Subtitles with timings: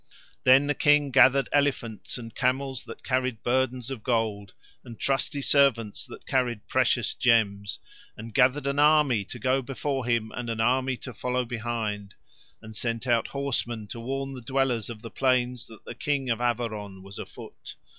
[0.45, 6.07] Then the King gathered elephants and camels that carried burdens of gold, and trusty servants
[6.07, 7.77] that carried precious gems,
[8.17, 12.15] and gathered an army to go before him and an army to follow behind,
[12.63, 16.39] and sent out horsemen to warn the dwellers of the plains that the King of
[16.41, 17.75] Averon was afoot.